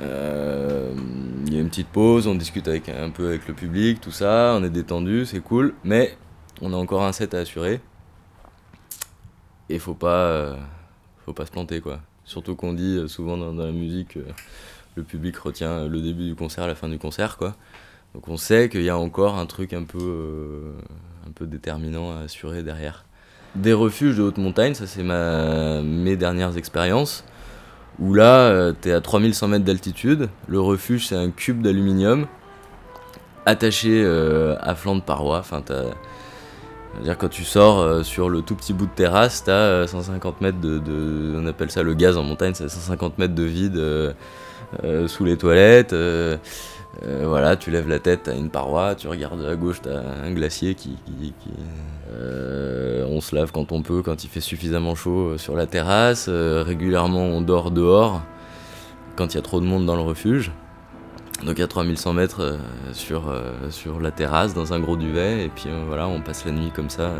Euh, 0.00 0.92
Il 1.46 1.54
y 1.54 1.56
a 1.56 1.60
une 1.60 1.68
petite 1.68 1.86
pause, 1.86 2.26
on 2.26 2.34
discute 2.34 2.66
avec, 2.66 2.88
un 2.88 3.10
peu 3.10 3.28
avec 3.28 3.46
le 3.46 3.54
public, 3.54 4.00
tout 4.00 4.10
ça, 4.10 4.56
on 4.58 4.64
est 4.64 4.70
détendu, 4.70 5.24
c'est 5.24 5.40
cool, 5.40 5.72
mais 5.84 6.18
on 6.60 6.72
a 6.72 6.76
encore 6.76 7.04
un 7.04 7.12
set 7.12 7.32
à 7.32 7.38
assurer. 7.38 7.80
Et 9.68 9.78
faut 9.78 9.94
pas, 9.94 10.24
euh, 10.24 10.56
faut 11.24 11.32
pas 11.32 11.46
se 11.46 11.52
planter 11.52 11.80
quoi. 11.80 12.00
Surtout 12.24 12.56
qu'on 12.56 12.72
dit 12.72 12.96
euh, 12.96 13.06
souvent 13.06 13.36
dans, 13.36 13.52
la 13.52 13.70
musique, 13.70 14.18
le 14.96 15.02
public 15.02 15.36
retient 15.36 15.86
le 15.86 16.00
début 16.00 16.26
du 16.26 16.34
concert, 16.34 16.66
la 16.66 16.74
fin 16.74 16.88
du 16.88 16.98
concert 16.98 17.36
quoi. 17.36 17.54
Donc 18.14 18.28
on 18.28 18.36
sait 18.36 18.68
qu'il 18.68 18.82
y 18.82 18.88
a 18.90 18.96
encore 18.98 19.38
un 19.38 19.46
truc 19.46 19.72
un 19.72 19.84
peu, 19.84 19.98
euh, 20.00 20.72
un 21.28 21.30
peu 21.32 21.46
déterminant 21.46 22.16
à 22.16 22.20
assurer 22.24 22.62
derrière. 22.62 23.04
Des 23.54 23.72
refuges 23.72 24.16
de 24.16 24.22
haute 24.22 24.38
montagne, 24.38 24.74
ça 24.74 24.86
c'est 24.86 25.02
ma, 25.02 25.80
mes 25.82 26.16
dernières 26.16 26.56
expériences. 26.56 27.24
Où 27.98 28.14
là, 28.14 28.38
euh, 28.48 28.72
t'es 28.72 28.92
à 28.92 29.00
3100 29.00 29.48
mètres 29.48 29.64
d'altitude. 29.64 30.28
Le 30.46 30.60
refuge, 30.60 31.08
c'est 31.08 31.16
un 31.16 31.30
cube 31.30 31.62
d'aluminium 31.62 32.26
attaché 33.46 34.02
euh, 34.04 34.56
à 34.60 34.74
flanc 34.74 34.94
de 34.96 35.00
paroi. 35.00 35.38
Enfin, 35.38 35.62
t'as- 35.62 35.94
c'est-à-dire 36.94 37.18
quand 37.18 37.28
tu 37.28 37.44
sors 37.44 37.78
euh, 37.80 38.02
sur 38.02 38.28
le 38.28 38.42
tout 38.42 38.54
petit 38.56 38.72
bout 38.72 38.86
de 38.86 38.90
terrasse, 38.94 39.44
t'as 39.44 39.52
euh, 39.52 39.86
150 39.86 40.40
mètres 40.40 40.60
de, 40.60 41.34
On 41.36 41.46
appelle 41.46 41.70
ça 41.70 41.82
le 41.82 41.94
gaz 41.94 42.16
en 42.16 42.22
montagne, 42.24 42.52
c'est 42.54 42.68
150 42.68 43.18
mètres 43.18 43.34
de 43.34 43.42
vide 43.44 43.76
euh, 43.76 44.12
euh, 44.84 45.08
sous 45.08 45.24
les 45.24 45.36
toilettes. 45.36 45.92
euh, 45.92 46.36
euh, 47.04 47.24
voilà, 47.26 47.56
tu 47.56 47.70
lèves 47.70 47.88
la 47.88 47.98
tête, 48.00 48.22
t'as 48.24 48.36
une 48.36 48.50
paroi, 48.50 48.94
tu 48.96 49.08
regardes 49.08 49.44
à 49.44 49.54
gauche, 49.56 49.80
t'as 49.82 50.00
un 50.24 50.32
glacier 50.32 50.74
qui. 50.74 50.96
qui- 51.06 51.34
euh, 52.12 53.04
on 53.08 53.20
se 53.20 53.34
lave 53.36 53.52
quand 53.52 53.72
on 53.72 53.82
peut, 53.82 54.02
quand 54.02 54.24
il 54.24 54.28
fait 54.30 54.40
suffisamment 54.40 54.94
chaud 54.94 55.30
euh, 55.34 55.38
sur 55.38 55.54
la 55.56 55.66
terrasse. 55.66 56.26
euh, 56.28 56.62
régulièrement, 56.66 57.20
on 57.22 57.40
dort 57.42 57.70
dehors 57.70 58.22
quand 59.16 59.34
il 59.34 59.36
y 59.36 59.40
a 59.40 59.42
trop 59.42 59.60
de 59.60 59.66
monde 59.66 59.86
dans 59.86 59.96
le 59.96 60.02
refuge. 60.02 60.52
Donc 61.44 61.60
à 61.60 61.68
3100 61.68 62.12
mètres 62.14 62.40
euh, 62.40 62.58
sur, 62.92 63.28
euh, 63.28 63.70
sur 63.70 64.00
la 64.00 64.10
terrasse, 64.10 64.54
dans 64.54 64.72
un 64.72 64.80
gros 64.80 64.96
duvet, 64.96 65.44
et 65.44 65.48
puis 65.48 65.66
euh, 65.68 65.84
voilà, 65.86 66.08
on 66.08 66.20
passe 66.20 66.44
la 66.44 66.50
nuit 66.50 66.72
comme 66.74 66.90
ça. 66.90 67.12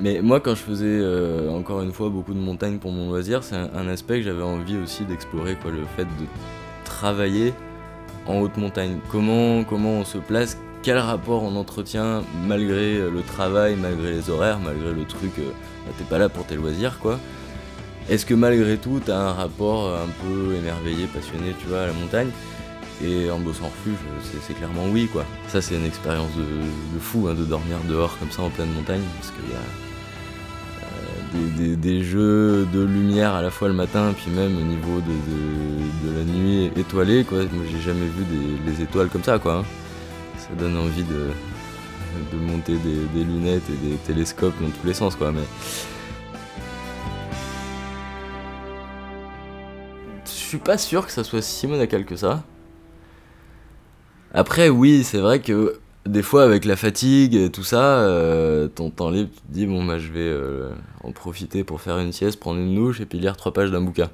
Mais 0.00 0.20
moi, 0.22 0.40
quand 0.40 0.54
je 0.54 0.62
faisais 0.62 1.48
encore 1.48 1.80
une 1.80 1.92
fois 1.92 2.10
beaucoup 2.10 2.34
de 2.34 2.38
montagne 2.38 2.78
pour 2.78 2.92
mon 2.92 3.08
loisir, 3.08 3.42
c'est 3.42 3.56
un, 3.56 3.88
aspect 3.88 4.18
que 4.18 4.24
j'avais 4.24 4.42
envie 4.42 4.76
aussi 4.76 5.06
d'explorer, 5.06 5.56
quoi, 5.56 5.70
le 5.70 5.84
fait 5.96 6.04
de 6.04 6.26
travailler 6.84 7.54
en 8.26 8.40
haute 8.40 8.58
montagne. 8.58 8.98
Comment, 9.10 9.64
comment 9.64 9.92
on 9.92 10.04
se 10.04 10.18
place, 10.18 10.58
quel 10.82 10.98
rapport 10.98 11.42
on 11.42 11.56
entretient 11.56 12.24
malgré 12.46 12.98
le 12.98 13.22
travail, 13.22 13.74
malgré 13.80 14.10
les 14.12 14.28
horaires, 14.28 14.58
malgré 14.58 14.92
le 14.92 15.06
truc, 15.06 15.32
bah, 15.38 15.92
t'es 15.96 16.04
pas 16.04 16.18
là 16.18 16.28
pour 16.28 16.44
tes 16.44 16.56
loisirs 16.56 16.98
quoi. 16.98 17.18
Est-ce 18.10 18.26
que 18.26 18.34
malgré 18.34 18.76
tout 18.76 19.00
t'as 19.02 19.16
un 19.16 19.32
rapport 19.32 19.88
un 19.94 20.08
peu 20.22 20.54
émerveillé, 20.56 21.06
passionné, 21.06 21.54
tu 21.58 21.68
vois, 21.68 21.80
à 21.80 21.86
la 21.86 21.94
montagne? 21.94 22.28
Et 23.04 23.30
en 23.30 23.38
bossant 23.38 23.64
en 23.64 23.68
refuge, 23.68 23.98
c'est- 24.46 24.54
clairement 24.54 24.86
oui 24.90 25.08
quoi. 25.12 25.24
Ça 25.48 25.60
c'est 25.60 25.74
une 25.74 25.84
expérience 25.84 26.30
de, 26.34 26.98
fou 26.98 27.28
hein, 27.28 27.34
de 27.34 27.44
dormir 27.44 27.76
dehors 27.88 28.18
comme 28.18 28.30
ça 28.30 28.42
en 28.42 28.48
pleine 28.50 28.72
montagne 28.72 29.02
parce 29.18 29.32
qu'il 29.32 29.50
y 29.50 29.54
a 29.54 29.60
euh, 31.36 31.76
des, 31.76 32.02
jeux 32.02 32.66
de 32.72 32.82
lumière 32.82 33.34
à 33.34 33.42
la 33.42 33.50
fois 33.50 33.68
le 33.68 33.74
matin 33.74 34.14
puis 34.16 34.30
même 34.30 34.56
au 34.56 34.64
niveau 34.64 35.00
de, 35.00 36.16
la 36.18 36.24
nuit 36.24 36.70
étoilée 36.76 37.24
quoi. 37.24 37.38
Moi 37.52 37.64
j'ai 37.70 37.80
jamais 37.80 38.06
vu 38.06 38.24
des, 38.24 38.70
les 38.70 38.82
étoiles 38.82 39.08
comme 39.08 39.24
ça 39.24 39.38
quoi. 39.38 39.56
hein. 39.56 39.64
Ça 40.38 40.54
donne 40.58 40.78
envie 40.78 41.04
de, 41.04 41.30
monter 42.38 42.76
des 42.76 43.24
lunettes 43.24 43.68
et 43.68 43.88
des 43.88 43.96
télescopes 44.06 44.54
dans 44.62 44.70
tous 44.70 44.86
les 44.86 44.94
sens 44.94 45.16
quoi. 45.16 45.32
Mais 45.32 45.42
je 50.24 50.30
suis 50.30 50.58
pas 50.58 50.78
sûr 50.78 51.04
que 51.04 51.12
ça 51.12 51.24
soit 51.24 51.42
si 51.42 51.66
monacal 51.66 52.04
que 52.04 52.16
ça. 52.16 52.42
Après, 54.36 54.68
oui, 54.68 55.02
c'est 55.02 55.16
vrai 55.18 55.40
que 55.40 55.78
des 56.04 56.22
fois, 56.22 56.44
avec 56.44 56.66
la 56.66 56.76
fatigue 56.76 57.34
et 57.34 57.50
tout 57.50 57.64
ça, 57.64 58.00
euh, 58.00 58.68
ton 58.68 58.90
temps 58.90 59.08
libre, 59.08 59.30
tu 59.34 59.40
te 59.40 59.50
dis, 59.52 59.66
bon, 59.66 59.82
bah, 59.82 59.98
je 59.98 60.12
vais 60.12 60.20
euh, 60.20 60.68
en 61.02 61.10
profiter 61.12 61.64
pour 61.64 61.80
faire 61.80 61.98
une 61.98 62.12
sieste, 62.12 62.38
prendre 62.38 62.60
une 62.60 62.74
douche 62.74 63.00
et 63.00 63.06
puis 63.06 63.18
lire 63.18 63.38
trois 63.38 63.54
pages 63.54 63.70
d'un 63.70 63.80
bouquin. 63.80 64.10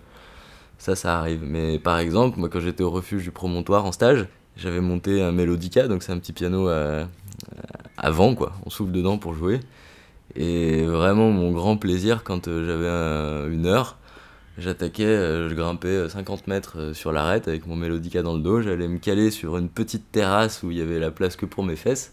Ça, 0.79 0.95
ça 0.95 1.19
arrive. 1.19 1.41
Mais 1.45 1.81
par 1.81 1.99
exemple, 1.99 2.39
moi, 2.39 2.49
quand 2.49 2.61
j'étais 2.61 2.85
au 2.85 2.91
refuge 2.91 3.25
du 3.25 3.33
promontoire 3.33 3.85
en 3.85 3.91
stage, 3.91 4.29
j'avais 4.57 4.81
monté 4.81 5.21
un 5.23 5.33
Melodica, 5.33 5.89
donc 5.89 6.05
c'est 6.05 6.13
un 6.13 6.19
petit 6.19 6.33
piano 6.33 6.69
à, 6.69 7.09
à 7.99 8.11
vent, 8.13 8.37
quoi. 8.37 8.53
On 8.65 8.71
souffle 8.71 8.93
dedans 8.93 9.19
pour 9.19 9.35
jouer. 9.35 9.61
Et 10.37 10.85
vraiment, 10.85 11.31
mon 11.31 11.53
grand 11.53 11.77
plaisir, 11.77 12.23
quand 12.25 12.49
euh, 12.49 12.67
j'avais 12.67 12.89
un- 12.89 13.53
une 13.53 13.67
heure, 13.67 13.99
J'attaquais, 14.59 15.05
euh, 15.05 15.49
je 15.49 15.55
grimpais 15.55 15.89
euh, 15.89 16.09
50 16.09 16.47
mètres 16.47 16.79
euh, 16.79 16.95
sur 16.95 17.11
l'arête 17.11 17.49
avec 17.49 17.67
mon 17.67 17.75
mélodica 17.75 18.23
dans 18.23 18.35
le 18.35 18.43
dos, 18.43 18.61
j'allais 18.61 18.87
me 18.89 18.99
caler 18.99 19.31
sur 19.31 19.57
une 19.57 19.71
petite 19.71 20.13
terrasse 20.13 20.63
où 20.63 20.71
il 20.71 20.77
y 20.77 20.83
avait 20.83 20.99
la 20.99 21.11
place 21.11 21.37
que 21.37 21.47
pour 21.47 21.65
mes 21.65 21.77
fesses. 21.77 22.13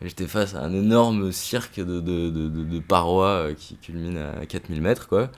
J'étais 0.00 0.26
face 0.26 0.54
à 0.54 0.62
un 0.62 0.72
énorme 0.72 1.32
cirque 1.32 1.80
de, 1.80 2.00
de, 2.00 2.30
de, 2.30 2.78
parois 2.78 3.28
euh, 3.28 3.54
qui 3.54 3.76
culmine 3.76 4.16
à 4.16 4.46
4000 4.46 4.80
mètres, 4.80 5.08
quoi. 5.08 5.30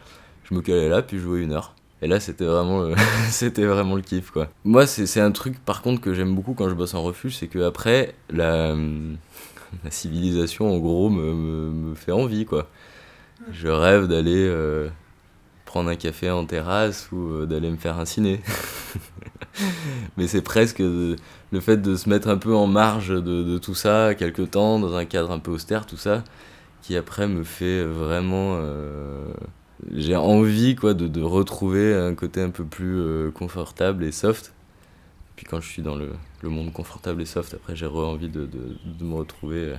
Je 0.45 0.55
me 0.55 0.61
calais 0.61 0.89
là, 0.89 1.03
puis 1.03 1.17
je 1.19 1.23
jouais 1.23 1.41
une 1.41 1.53
heure. 1.53 1.75
Et 2.03 2.07
là, 2.07 2.21
c'était 2.21 2.45
vraiment, 2.45 2.83
le- 2.83 2.95
c'était 3.31 3.65
vraiment 3.65 3.97
le 3.97 4.03
kiff, 4.03 4.31
quoi. 4.31 4.49
Moi, 4.65 4.87
c'est 4.87 5.21
un 5.21 5.33
truc, 5.33 5.59
par 5.65 5.81
contre, 5.83 6.01
que 6.01 6.13
j'aime 6.13 6.35
beaucoup 6.35 6.53
quand 6.55 6.69
je 6.69 6.75
bosse 6.75 6.95
en 6.95 7.03
refuge, 7.03 7.37
c'est 7.37 7.49
que 7.49 7.59
après, 7.61 8.15
la, 8.29 8.75
la 9.85 9.91
civilisation, 9.91 10.71
en 10.71 10.79
gros, 10.79 11.09
me, 11.09 11.33
me, 11.33 11.95
fait 11.95 12.13
envie, 12.13 12.45
quoi. 12.45 12.69
Je 13.51 13.69
rêve 13.69 14.07
d'aller 14.07 14.47
euh, 14.47 14.89
prendre 15.71 15.89
un 15.89 15.95
café 15.95 16.29
en 16.33 16.47
terrasse 16.47 17.13
ou 17.13 17.29
euh, 17.29 17.47
d'aller 17.47 17.71
me 17.71 17.77
faire 17.77 17.97
un 18.01 18.05
ciné. 18.05 18.41
Mais 20.17 20.27
c'est 20.27 20.43
presque 20.43 20.83
de- 20.83 21.15
le 21.53 21.61
fait 21.61 21.77
de 21.77 21.95
se 21.95 22.09
mettre 22.09 22.27
un 22.27 22.39
peu 22.39 22.57
en 22.57 22.67
marge 22.67 23.11
de, 23.11 23.57
tout 23.59 23.77
ça, 23.77 24.17
quelque 24.17 24.43
temps, 24.43 24.81
dans 24.81 24.97
un 24.97 25.05
cadre 25.05 25.31
un 25.31 25.39
peu 25.39 25.53
austère, 25.53 25.87
tout 25.87 25.97
ça, 25.97 26.25
qui 26.83 26.97
après 26.97 27.29
me 27.29 27.45
fait 27.45 27.85
vraiment... 27.85 28.57
euh, 28.59 29.29
J'ai 29.95 30.17
envie 30.17 30.75
quoi, 30.75 30.93
de, 30.93 31.23
retrouver 31.23 31.95
un 31.95 32.17
côté 32.17 32.43
un 32.43 32.51
peu 32.51 32.65
plus 32.65 32.99
euh, 32.99 33.31
confortable 33.31 34.03
et 34.03 34.11
soft. 34.11 34.53
Puis 35.37 35.47
quand 35.49 35.61
je 35.61 35.69
suis 35.69 35.83
dans 35.83 35.95
le, 35.95 36.11
le 36.43 36.49
monde 36.49 36.73
confortable 36.73 37.23
et 37.23 37.27
soft, 37.27 37.55
après 37.55 37.77
j'ai 37.77 37.87
envie 37.87 38.29
de, 38.29 38.41
de, 38.45 38.77
de 38.99 39.05
me 39.05 39.15
retrouver 39.15 39.67
euh, 39.69 39.77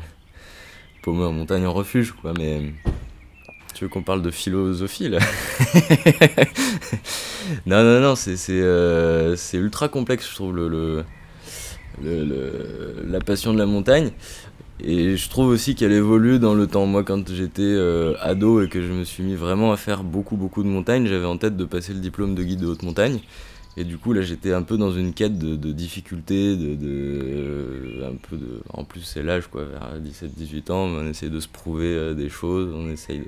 paumé 1.03 1.25
en 1.25 1.33
montagne 1.33 1.65
en 1.65 1.74
refuge. 1.74 2.13
Quoi. 2.13 2.31
Mais 2.38 2.71
tu 3.74 3.86
veux 3.86 3.90
qu'on 3.90 4.04
parle 4.04 4.22
de 4.22 4.32
philosophie 4.32 5.10
là 5.10 5.20
Non, 7.66 7.84
non, 7.84 8.00
non, 8.01 8.16
c'est 8.16 8.36
euh, 8.50 9.36
ultra 9.54 9.90
complexe, 9.90 10.30
je 10.30 10.36
trouve, 10.36 10.56
le- 10.56 11.04
le- 12.04 13.04
la 13.08 13.20
passion 13.20 13.54
de 13.54 13.60
la 13.60 13.66
montagne. 13.66 14.12
Et 14.84 15.16
je 15.18 15.30
trouve 15.30 15.48
aussi 15.50 15.75
qu'elle 15.75 15.92
évolue 15.92 16.40
dans 16.40 16.54
le 16.56 16.66
temps. 16.68 16.86
Moi, 16.88 17.04
quand 17.04 17.32
j'étais 17.34 17.62
euh, 17.63 18.13
ado 18.22 18.63
et 18.63 18.70
que 18.70 18.82
je 18.82 18.92
me 18.92 19.04
suis 19.06 19.24
mis 19.24 19.36
vraiment 19.36 19.72
à 19.74 19.78
faire 19.78 20.04
beaucoup, 20.04 20.38
beaucoup 20.38 20.63
de 20.63 20.68
montagne, 20.70 21.06
j'avais 21.08 21.25
en 21.25 21.38
tête 21.38 21.56
de 21.58 21.66
passer 21.66 21.94
le 21.94 22.00
diplôme 22.00 22.34
de 22.36 22.44
guide 22.44 22.62
de 22.62 22.68
haute 22.68 22.82
montagne. 22.84 23.20
Et 23.78 23.86
du 23.86 23.98
coup, 23.98 24.12
là, 24.12 24.22
j'étais 24.22 24.51
un 24.54 24.63
peu 24.63 24.78
dans 24.78 24.92
une 24.92 25.13
quête 25.13 25.38
de, 25.40 25.56
de 25.56 25.72
difficulté, 25.72 26.58
de, 26.58 26.75
de- 26.75 28.04
un 28.04 28.16
peu 28.16 28.36
de, 28.36 28.62
en 28.74 28.84
plus, 28.84 29.01
c'est 29.01 29.24
l'âge, 29.24 29.48
quoi, 29.48 29.63
vers 29.63 29.98
17-18 30.01 30.72
ans, 30.72 30.86
on 30.88 31.08
essaye 31.08 31.30
de 31.30 31.40
se 31.40 31.48
prouver 31.48 31.88
euh, 31.88 32.13
des 32.13 32.28
choses, 32.30 32.74
on 32.75 32.90
essaye 32.90 33.20
de... 33.20 33.28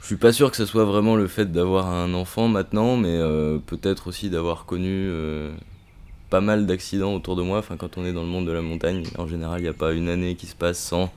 Je 0.00 0.06
suis 0.06 0.16
pas 0.16 0.32
sûr 0.32 0.50
que 0.50 0.56
ce 0.56 0.66
soit 0.66 0.84
vraiment 0.84 1.16
le 1.16 1.26
fait 1.26 1.50
d'avoir 1.50 1.88
un 1.88 2.12
enfant 2.14 2.46
maintenant, 2.46 2.96
mais 2.96 3.08
euh, 3.16 3.58
peut-être 3.58 4.06
aussi 4.08 4.28
d'avoir 4.30 4.66
connu 4.66 4.88
euh, 5.08 5.50
pas 6.30 6.42
mal 6.42 6.66
d'accidents 6.66 7.14
autour 7.14 7.36
de 7.36 7.42
moi. 7.42 7.58
Enfin, 7.58 7.76
quand 7.76 7.96
on 7.98 8.04
est 8.04 8.12
dans 8.12 8.22
le 8.22 8.28
monde 8.28 8.46
de 8.46 8.52
la 8.52 8.62
montagne, 8.62 9.04
en 9.18 9.26
général, 9.26 9.60
il 9.60 9.64
n'y 9.64 9.68
a 9.68 9.72
pas 9.74 9.92
une 9.94 10.08
année 10.10 10.36
qui 10.36 10.46
se 10.46 10.54
passe 10.56 10.78
sans 10.78 11.10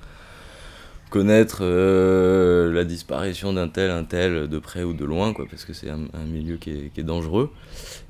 connaître 1.09 1.59
euh, 1.61 2.71
la 2.71 2.83
disparition 2.83 3.53
d'un 3.53 3.67
tel, 3.67 3.91
un 3.91 4.03
tel, 4.03 4.47
de 4.47 4.59
près 4.59 4.83
ou 4.83 4.93
de 4.93 5.05
loin, 5.05 5.33
quoi, 5.33 5.45
parce 5.49 5.65
que 5.65 5.73
c'est 5.73 5.89
un, 5.89 6.01
un 6.13 6.25
milieu 6.25 6.57
qui 6.57 6.91
est, 6.95 7.03
dangereux. 7.03 7.51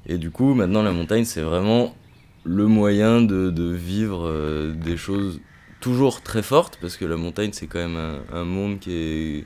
Et 0.06 0.18
du 0.18 0.32
coup, 0.32 0.54
maintenant, 0.54 0.82
la 0.82 0.92
montagne, 0.92 1.26
c'est 1.26 1.42
vraiment 1.42 1.96
le 2.44 2.66
moyen 2.68 3.22
de, 3.22 3.72
vivre 3.72 4.28
euh, 4.28 4.74
des 4.74 4.98
choses 4.98 5.40
toujours 5.80 6.22
très 6.22 6.42
fortes, 6.42 6.78
parce 6.82 6.98
que 6.98 7.06
la 7.06 7.18
montagne, 7.18 7.52
c'est 7.54 7.68
quand 7.68 7.80
même 7.80 8.22
un, 8.34 8.44
monde 8.44 8.80
qui 8.80 8.92
est, 8.94 9.46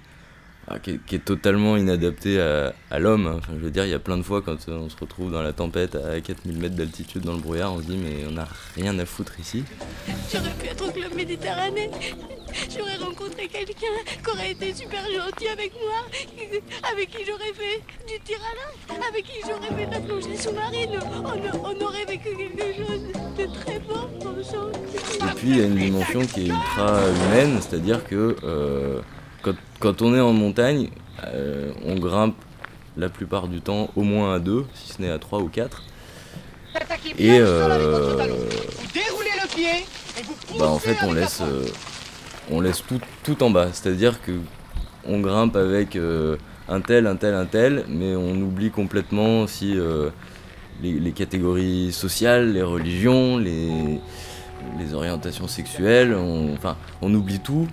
qui 0.79 0.91
est, 0.91 1.05
qui 1.05 1.15
est 1.15 1.25
totalement 1.25 1.77
inadapté 1.77 2.39
à, 2.39 2.73
à 2.89 2.99
l'homme. 2.99 3.27
Enfin, 3.37 3.53
je 3.57 3.63
veux 3.63 3.71
dire, 3.71 3.85
il 3.85 3.91
y 3.91 3.95
a 3.95 3.99
plein 3.99 4.17
de 4.17 4.23
fois 4.23 4.41
quand 4.41 4.57
euh, 4.69 4.77
on 4.77 4.89
se 4.89 4.97
retrouve 4.97 5.31
dans 5.31 5.41
la 5.41 5.53
tempête 5.53 5.95
à 5.95 6.19
4000 6.19 6.57
mètres 6.57 6.75
d'altitude 6.75 7.23
dans 7.23 7.33
le 7.33 7.39
brouillard, 7.39 7.73
on 7.73 7.79
se 7.79 7.85
dit, 7.85 7.97
mais 7.97 8.25
on 8.27 8.31
n'a 8.31 8.47
rien 8.75 8.97
à 8.99 9.05
foutre 9.05 9.39
ici. 9.39 9.63
J'aurais 10.31 10.53
pu 10.59 10.67
être 10.67 10.87
au 10.87 10.91
club 10.91 11.13
Méditerranée. 11.15 11.89
J'aurais 12.75 12.97
rencontré 12.97 13.47
quelqu'un 13.47 13.73
qui 14.23 14.29
aurait 14.29 14.51
été 14.51 14.73
super 14.73 15.01
gentil 15.03 15.47
avec 15.47 15.71
moi, 15.73 16.05
avec 16.91 17.09
qui 17.09 17.19
j'aurais 17.25 17.53
fait 17.53 17.81
du 18.07 18.19
tir 18.23 18.37
à 18.39 18.55
l'arc, 18.55 19.03
avec 19.09 19.23
qui 19.23 19.39
j'aurais 19.45 19.75
fait 19.77 19.85
de 19.85 19.91
la 19.91 19.99
plongée 20.01 20.37
sous-marine. 20.37 20.99
On, 21.23 21.69
on 21.69 21.85
aurait 21.85 22.05
vécu 22.05 22.29
quelque 22.35 22.75
chose 22.75 23.01
de 23.37 23.45
très 23.61 23.79
fort 23.81 24.09
ensemble. 24.37 24.71
Et 24.95 25.35
puis 25.35 25.49
il 25.49 25.57
y 25.57 25.61
a 25.61 25.65
une 25.65 25.75
dimension 25.75 26.21
qui 26.21 26.41
est 26.41 26.47
ultra 26.47 27.01
humaine, 27.09 27.59
c'est-à-dire 27.61 28.03
que 28.05 28.35
euh, 28.43 28.99
quand, 29.41 29.55
quand 29.79 30.01
on 30.01 30.15
est 30.15 30.19
en 30.19 30.33
montagne, 30.33 30.89
euh, 31.25 31.71
on 31.85 31.95
grimpe 31.95 32.35
la 32.97 33.09
plupart 33.09 33.47
du 33.47 33.61
temps 33.61 33.89
au 33.95 34.03
moins 34.03 34.35
à 34.35 34.39
deux, 34.39 34.65
si 34.73 34.93
ce 34.93 35.01
n'est 35.01 35.09
à 35.11 35.19
trois 35.19 35.39
ou 35.39 35.47
quatre. 35.47 35.83
Et 37.17 37.39
euh, 37.39 38.17
bah, 40.57 40.67
en 40.67 40.79
fait, 40.79 40.97
on 41.03 41.13
laisse, 41.13 41.41
euh, 41.41 41.65
on 42.49 42.61
laisse 42.61 42.83
tout, 42.87 42.99
tout 43.23 43.43
en 43.43 43.49
bas. 43.49 43.67
C'est-à-dire 43.73 44.21
que 44.21 44.31
on 45.05 45.19
grimpe 45.19 45.55
avec 45.55 45.95
euh, 45.95 46.37
un 46.69 46.79
tel, 46.81 47.07
un 47.07 47.15
tel, 47.15 47.33
un 47.33 47.45
tel, 47.45 47.85
mais 47.89 48.15
on 48.15 48.35
oublie 48.35 48.71
complètement 48.71 49.41
aussi 49.41 49.77
euh, 49.77 50.09
les, 50.81 50.93
les 50.93 51.11
catégories 51.11 51.91
sociales, 51.91 52.53
les 52.53 52.61
religions, 52.61 53.37
les, 53.37 53.99
les 54.79 54.93
orientations 54.93 55.47
sexuelles. 55.47 56.13
On, 56.13 56.53
enfin, 56.53 56.77
on 57.01 57.13
oublie 57.13 57.39
tout 57.39 57.67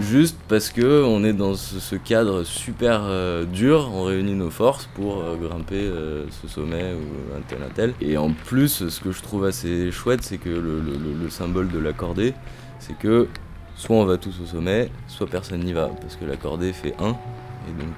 juste 0.00 0.36
parce 0.48 0.70
que 0.70 1.04
on 1.04 1.24
est 1.24 1.32
dans 1.32 1.54
ce, 1.54 1.96
cadre 1.96 2.42
super 2.44 3.02
euh, 3.04 3.44
dur, 3.44 3.90
on 3.92 4.04
réunit 4.04 4.34
nos 4.34 4.50
forces 4.50 4.86
pour 4.94 5.22
euh, 5.22 5.36
grimper 5.36 5.82
euh, 5.84 6.24
ce 6.42 6.48
sommet 6.48 6.94
ou 6.94 7.36
un 7.36 7.40
tel 7.48 7.58
un 7.62 7.72
tel. 7.72 7.94
Et 8.00 8.16
en 8.16 8.30
plus, 8.32 8.88
ce 8.88 9.00
que 9.00 9.12
je 9.12 9.22
trouve 9.22 9.44
assez 9.44 9.90
chouette, 9.90 10.22
c'est 10.22 10.38
que 10.38 10.48
le, 10.50 10.80
le- 10.80 10.92
le- 10.96 11.22
le 11.22 11.30
symbole 11.30 11.68
de 11.68 11.78
la 11.78 11.92
cordée, 11.92 12.34
c'est 12.78 12.96
que 12.98 13.28
soit 13.76 13.96
on 13.96 14.04
va 14.04 14.16
tous 14.18 14.34
au 14.42 14.46
sommet, 14.46 14.90
soit 15.08 15.26
personne 15.26 15.60
n'y 15.60 15.72
va, 15.72 15.88
parce 16.00 16.16
que 16.16 16.24
la 16.24 16.36
cordée 16.36 16.72
fait 16.72 16.94
1. 17.00 17.08
Et 17.08 17.72
donc, 17.80 17.94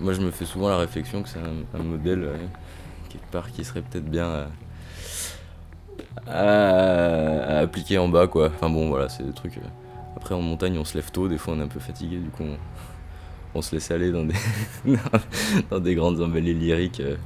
moi 0.00 0.12
je 0.12 0.20
me 0.20 0.30
fais 0.30 0.44
souvent 0.46 0.68
la 0.68 0.78
réflexion 0.78 1.22
que 1.22 1.28
c'est 1.28 1.38
un, 1.38 1.82
modèle 1.82 2.28
quelque 3.10 3.30
part 3.30 3.50
qui 3.52 3.64
serait 3.64 3.82
peut-être 3.82 4.08
bien 4.10 4.26
à- 6.26 6.32
à 7.56 7.58
appliquer 7.60 7.98
en 7.98 8.08
bas, 8.08 8.26
quoi. 8.26 8.50
Enfin 8.54 8.68
bon, 8.70 8.88
voilà, 8.88 9.08
c'est 9.08 9.22
des 9.24 9.32
trucs. 9.32 9.58
Après, 10.16 10.34
en 10.34 10.42
montagne, 10.42 10.78
on 10.78 10.84
se 10.84 10.96
lève 10.96 11.10
tôt, 11.10 11.28
des 11.28 11.38
fois 11.38 11.54
on 11.54 11.60
est 11.60 11.64
un 11.64 11.68
peu 11.68 11.80
fatigué, 11.80 12.18
du 12.18 12.30
coup, 12.30 12.42
on, 12.44 12.56
on 13.54 13.62
se 13.62 13.74
laisse 13.74 13.90
aller 13.90 14.12
dans 14.12 14.24
des, 14.24 14.34
dans 15.70 15.80
des 15.80 15.94
grandes 15.94 16.20
emballées 16.20 16.54
lyriques. 16.54 17.00
euh. 17.00 17.16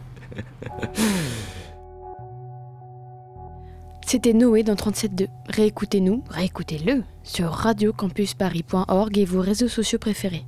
C'était 4.06 4.32
Noé 4.34 4.62
dans 4.62 4.74
37.2. 4.74 5.28
Réécoutez-nous, 5.48 6.22
réécoutez-le 6.28 7.02
sur 7.22 7.50
radiocampusparis.org 7.50 9.18
et 9.18 9.24
vos 9.24 9.40
réseaux 9.40 9.68
sociaux 9.68 9.98
préférés. 9.98 10.44